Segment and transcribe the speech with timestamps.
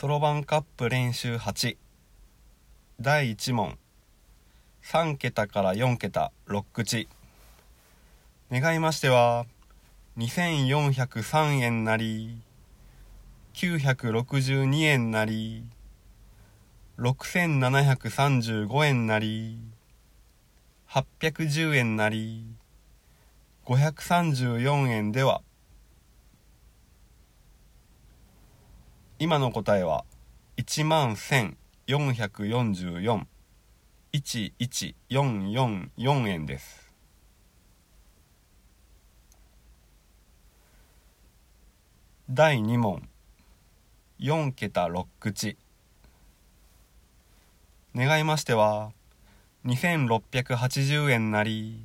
[0.00, 1.76] そろばんカップ練習8
[3.00, 3.78] 第1問。
[4.84, 7.08] 3桁から4桁6口。
[8.52, 9.44] 願いましては
[10.16, 12.40] 2403円なり
[13.54, 15.64] 962円なり
[17.00, 19.58] 6735円なり
[20.88, 22.46] 810円なり
[23.66, 25.42] 534円では
[29.20, 30.04] 今の答えは
[30.58, 33.24] 1万1444
[34.12, 36.94] 11444円です。
[42.30, 43.08] 第2問。
[44.20, 45.56] 4桁6口。
[47.96, 48.92] 願いましては
[49.64, 51.80] 2680円なり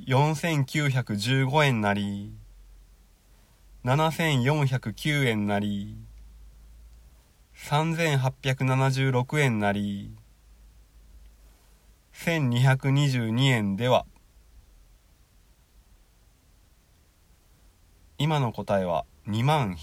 [0.00, 2.32] 4915円なり
[3.84, 5.96] 7409円なり
[7.56, 10.14] 3876円なり
[12.14, 14.06] 1222円では
[18.18, 19.74] 今の答えは2万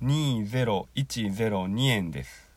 [0.00, 2.52] 102.20102円です。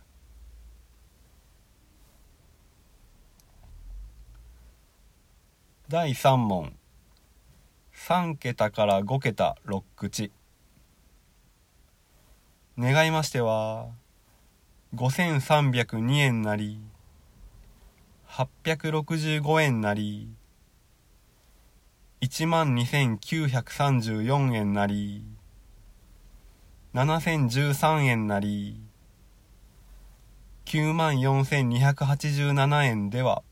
[5.89, 6.77] 第3問。
[8.08, 10.31] 3桁から5桁6口。
[12.80, 13.89] 願いましては
[14.95, 16.80] 5302円なり
[18.30, 20.30] 865円なり
[22.22, 25.25] 12,934円なり
[26.94, 28.80] 7013円なり
[30.63, 33.44] 94,287円では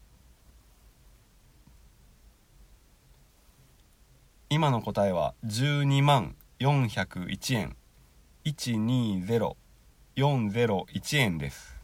[4.56, 7.76] 今の答えは12万401円。
[8.46, 11.75] 120401円です。